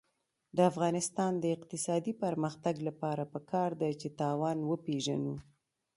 د 0.55 0.57
افغانستان 0.71 1.31
د 1.39 1.45
اقتصادي 1.55 2.13
پرمختګ 2.23 2.75
لپاره 2.87 3.23
پکار 3.33 3.69
ده 3.81 3.89
چې 3.99 4.07
تاوان 4.21 4.57
وپېژنو. 4.69 5.35